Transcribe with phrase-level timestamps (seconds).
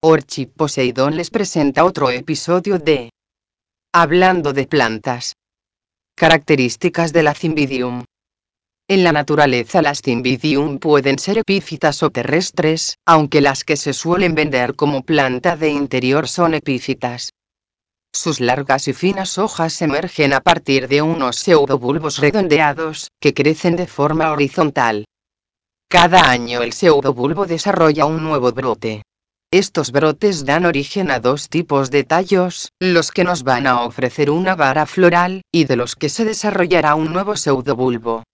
[0.00, 3.10] Orchi Poseidón les presenta otro episodio de
[3.92, 5.32] Hablando de plantas.
[6.14, 8.04] Características de la Cymbidium.
[8.88, 14.36] En la naturaleza las Cymbidium pueden ser epífitas o terrestres, aunque las que se suelen
[14.36, 17.32] vender como planta de interior son epífitas.
[18.14, 23.88] Sus largas y finas hojas emergen a partir de unos pseudobulbos redondeados, que crecen de
[23.88, 25.06] forma horizontal.
[25.88, 29.02] Cada año el pseudobulbo desarrolla un nuevo brote.
[29.50, 34.30] Estos brotes dan origen a dos tipos de tallos, los que nos van a ofrecer
[34.30, 38.24] una vara floral, y de los que se desarrollará un nuevo pseudobulbo.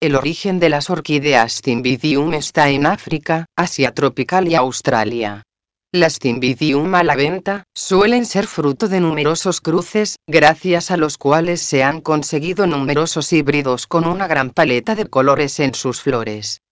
[0.00, 5.44] El origen de las orquídeas Cymbidium está en África, Asia tropical y Australia.
[5.92, 11.62] Las Cymbidium a la venta, suelen ser fruto de numerosos cruces, gracias a los cuales
[11.62, 16.62] se han conseguido numerosos híbridos con una gran paleta de colores en sus flores.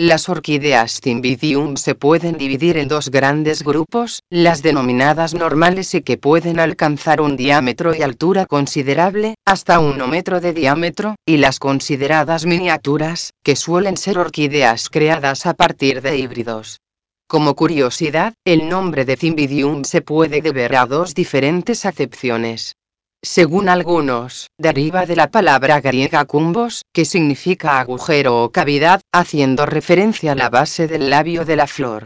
[0.00, 6.16] Las orquídeas Cymbidium se pueden dividir en dos grandes grupos, las denominadas normales y que
[6.16, 12.46] pueden alcanzar un diámetro y altura considerable, hasta 1 metro de diámetro, y las consideradas
[12.46, 16.78] miniaturas, que suelen ser orquídeas creadas a partir de híbridos.
[17.26, 22.76] Como curiosidad, el nombre de Cymbidium se puede deber a dos diferentes acepciones.
[23.22, 30.32] Según algunos, deriva de la palabra griega cumbos, que significa agujero o cavidad, haciendo referencia
[30.32, 32.04] a la base del labio de la flor.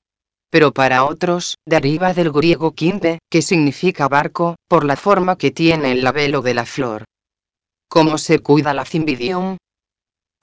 [0.50, 5.92] Pero para otros, deriva del griego quimbe, que significa barco, por la forma que tiene
[5.92, 7.04] el labelo de la flor.
[7.88, 9.58] ¿Cómo se cuida la cymbidium?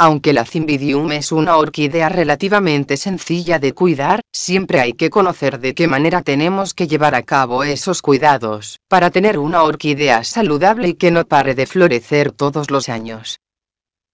[0.02, 5.76] Aunque la Cymbidium es una orquídea relativamente sencilla de cuidar, siempre hay que conocer de
[5.76, 10.94] qué manera tenemos que llevar a cabo esos cuidados, para tener una orquídea saludable y
[10.94, 13.40] que no pare de florecer todos los años.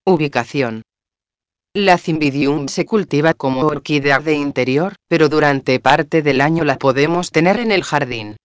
[0.04, 0.82] Ubicación.
[1.76, 7.30] La Cymbidium se cultiva como orquídea de interior, pero durante parte del año la podemos
[7.30, 8.38] tener en el jardín.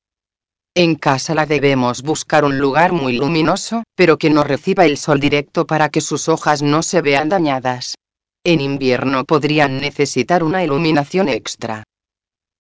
[0.75, 5.19] En casa la debemos buscar un lugar muy luminoso, pero que no reciba el sol
[5.19, 7.97] directo para que sus hojas no se vean dañadas.
[8.45, 11.83] En invierno podrían necesitar una iluminación extra.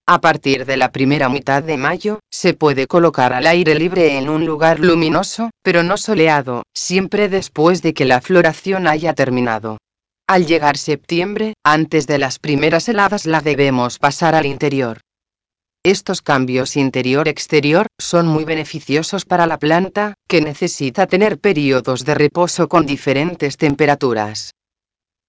[0.08, 4.28] A partir de la primera mitad de mayo, se puede colocar al aire libre en
[4.28, 9.78] un lugar luminoso, pero no soleado, siempre después de que la floración haya terminado.
[10.26, 14.98] Al llegar septiembre, antes de las primeras heladas la debemos pasar al interior.
[15.82, 22.68] Estos cambios interior-exterior son muy beneficiosos para la planta, que necesita tener periodos de reposo
[22.68, 24.52] con diferentes temperaturas.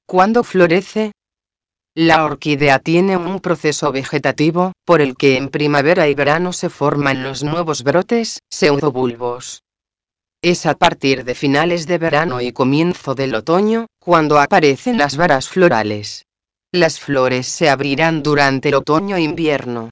[0.05, 1.13] ¿Cuándo florece?
[1.95, 7.23] La orquídea tiene un proceso vegetativo, por el que en primavera y verano se forman
[7.23, 9.63] los nuevos brotes, pseudobulbos.
[10.41, 15.47] Es a partir de finales de verano y comienzo del otoño, cuando aparecen las varas
[15.47, 16.25] florales.
[16.73, 19.91] Las flores se abrirán durante el otoño-invierno.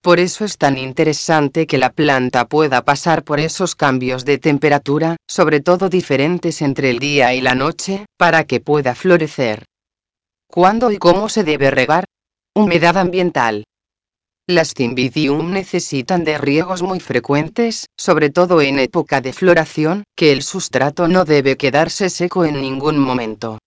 [0.00, 5.16] Por eso es tan interesante que la planta pueda pasar por esos cambios de temperatura,
[5.26, 9.64] sobre todo diferentes entre el día y la noche, para que pueda florecer.
[10.46, 12.04] ¿Cuándo y cómo se debe regar?
[12.54, 13.64] Humedad ambiental.
[14.46, 20.42] Las Cymbidium necesitan de riegos muy frecuentes, sobre todo en época de floración, que el
[20.42, 23.58] sustrato no debe quedarse seco en ningún momento.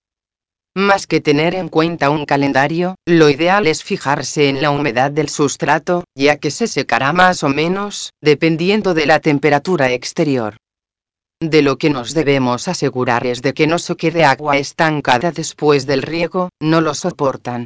[0.75, 5.27] Más que tener en cuenta un calendario, lo ideal es fijarse en la humedad del
[5.27, 10.55] sustrato, ya que se secará más o menos, dependiendo de la temperatura exterior.
[11.41, 15.85] De lo que nos debemos asegurar es de que no se quede agua estancada después
[15.87, 17.65] del riego, no lo soportan.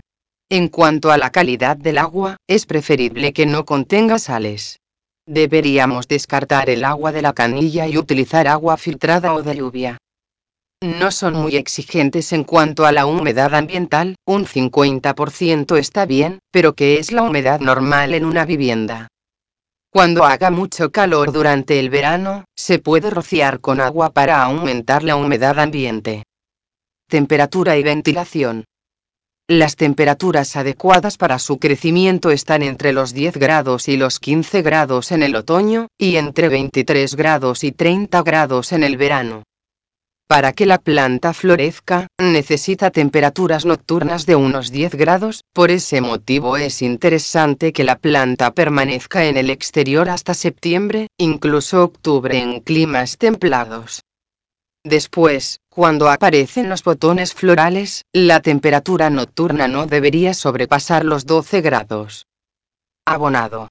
[0.50, 4.80] En cuanto a la calidad del agua, es preferible que no contenga sales.
[5.28, 9.98] Deberíamos descartar el agua de la canilla y utilizar agua filtrada o de lluvia.
[10.86, 16.76] No son muy exigentes en cuanto a la humedad ambiental, un 50% está bien, pero
[16.76, 19.08] ¿qué es la humedad normal en una vivienda?
[19.90, 25.16] Cuando haga mucho calor durante el verano, se puede rociar con agua para aumentar la
[25.16, 26.22] humedad ambiente.
[27.10, 28.66] Temperatura y ventilación.
[29.48, 35.12] Las temperaturas adecuadas para su crecimiento están entre los 10 grados y los 15 grados
[35.12, 39.42] en el otoño, y entre 23 grados y 30 grados en el verano.
[40.28, 46.58] Para que la planta florezca, necesita temperaturas nocturnas de unos 10 grados, por ese motivo
[46.58, 53.20] es interesante que la planta permanezca en el exterior hasta septiembre, incluso octubre en climas
[53.20, 54.02] templados.
[54.84, 62.26] Después, cuando aparecen los botones florales, la temperatura nocturna no debería sobrepasar los 12 grados.
[63.06, 63.68] Abonado.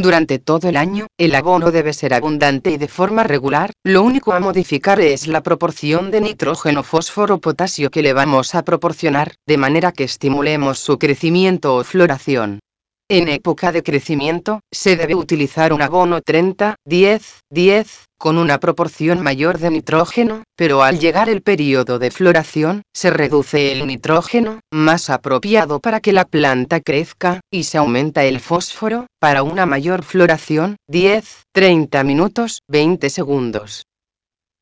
[0.00, 4.32] Durante todo el año, el abono debe ser abundante y de forma regular, lo único
[4.32, 9.58] a modificar es la proporción de nitrógeno, fósforo, potasio que le vamos a proporcionar, de
[9.58, 12.60] manera que estimulemos su crecimiento o floración.
[13.12, 19.20] En época de crecimiento, se debe utilizar un abono 30, 10, 10, con una proporción
[19.20, 25.10] mayor de nitrógeno, pero al llegar el periodo de floración, se reduce el nitrógeno, más
[25.10, 30.76] apropiado para que la planta crezca, y se aumenta el fósforo, para una mayor floración,
[30.86, 33.86] 10, 30 minutos, 20 segundos.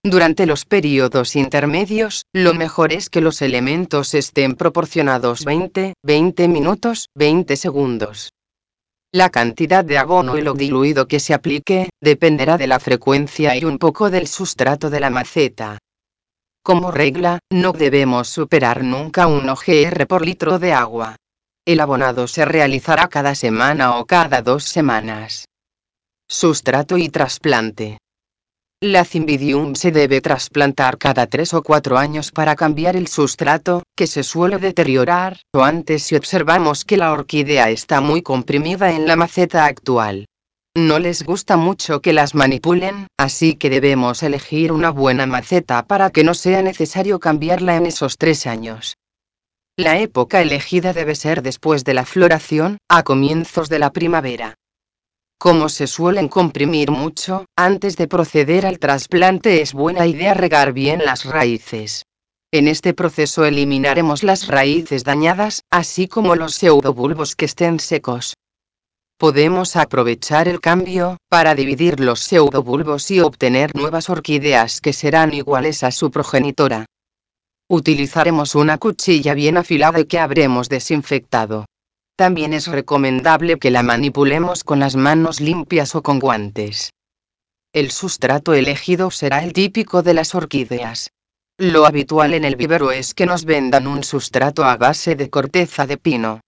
[0.03, 7.09] Durante los periodos intermedios, lo mejor es que los elementos estén proporcionados 20, 20 minutos,
[7.15, 8.31] 20 segundos.
[9.13, 13.65] La cantidad de abono y lo diluido que se aplique, dependerá de la frecuencia y
[13.65, 15.79] un poco del sustrato de la maceta.
[16.63, 21.17] Como regla, no debemos superar nunca un OGR por litro de agua.
[21.65, 25.47] El abonado se realizará cada semana o cada dos semanas.
[26.29, 27.97] Sustrato y trasplante.
[28.81, 34.07] La Cymbidium se debe trasplantar cada 3 o 4 años para cambiar el sustrato, que
[34.07, 39.17] se suele deteriorar, o antes si observamos que la orquídea está muy comprimida en la
[39.17, 40.27] maceta actual.
[40.77, 46.11] No les gusta mucho que las manipulen, así que debemos elegir una buena maceta para
[46.11, 48.95] que no sea necesario cambiarla en esos 3 años.
[49.77, 54.55] La época elegida debe ser después de la floración, a comienzos de la primavera.
[55.39, 61.05] Como se suelen comprimir mucho, antes de proceder al trasplante es buena idea regar bien
[61.05, 62.05] las raíces.
[62.51, 68.35] En este proceso eliminaremos las raíces dañadas, así como los pseudobulbos que estén secos.
[69.17, 75.85] Podemos aprovechar el cambio, para dividir los pseudobulbos y obtener nuevas orquídeas que serán iguales
[75.85, 76.87] a su progenitora.
[77.69, 81.67] Utilizaremos una cuchilla bien afilada que habremos desinfectado.
[82.19, 86.93] También es recomendable que la manipulemos con las manos limpias o con guantes.
[87.73, 91.13] El sustrato elegido será el típico de las orquídeas.
[91.59, 95.87] Lo habitual en el vivero es que nos vendan un sustrato a base de corteza
[95.87, 96.41] de pino.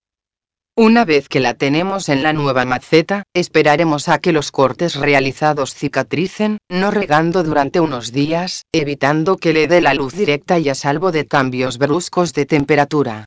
[0.76, 5.72] Una vez que la tenemos en la nueva maceta, esperaremos a que los cortes realizados
[5.72, 10.74] cicatricen, no regando durante unos días, evitando que le dé la luz directa y a
[10.74, 13.26] salvo de cambios bruscos de temperatura.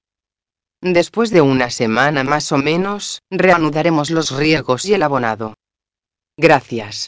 [0.85, 5.53] Después de una semana más o menos, reanudaremos los riegos y el abonado.
[6.35, 7.01] Gracias.